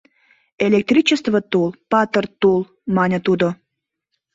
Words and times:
—Электричестве 0.67 1.39
тул— 1.51 1.67
патыр 1.91 2.25
тул,— 2.39 2.59
мане 2.95 3.19
тудо. 3.25 3.47